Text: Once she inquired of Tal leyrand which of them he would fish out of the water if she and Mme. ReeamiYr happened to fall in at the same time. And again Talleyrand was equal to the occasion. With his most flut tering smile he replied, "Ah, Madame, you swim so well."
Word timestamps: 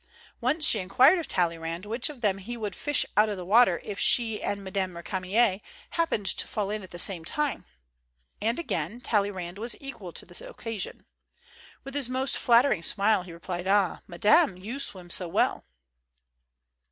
Once 0.39 0.65
she 0.65 0.79
inquired 0.79 1.19
of 1.19 1.27
Tal 1.27 1.49
leyrand 1.49 1.85
which 1.85 2.09
of 2.09 2.21
them 2.21 2.39
he 2.39 2.57
would 2.57 2.75
fish 2.75 3.05
out 3.15 3.29
of 3.29 3.37
the 3.37 3.45
water 3.45 3.79
if 3.83 3.99
she 3.99 4.41
and 4.41 4.63
Mme. 4.63 4.97
ReeamiYr 4.97 5.61
happened 5.91 6.25
to 6.25 6.47
fall 6.47 6.71
in 6.71 6.81
at 6.81 6.89
the 6.89 6.97
same 6.97 7.23
time. 7.23 7.65
And 8.41 8.57
again 8.57 8.99
Talleyrand 8.99 9.59
was 9.59 9.75
equal 9.79 10.11
to 10.13 10.25
the 10.25 10.49
occasion. 10.49 11.05
With 11.83 11.93
his 11.93 12.09
most 12.09 12.39
flut 12.39 12.65
tering 12.65 12.83
smile 12.83 13.21
he 13.21 13.31
replied, 13.31 13.67
"Ah, 13.67 13.99
Madame, 14.07 14.57
you 14.57 14.79
swim 14.79 15.11
so 15.11 15.27
well." 15.27 15.65